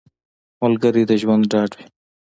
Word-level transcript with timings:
ملګری 0.61 1.03
د 1.09 1.11
ژوند 1.21 1.43
ډاډ 1.51 1.71
وي 1.77 1.85